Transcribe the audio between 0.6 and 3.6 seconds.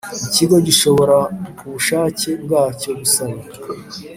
gishobora ku bushake bwacyo gusaba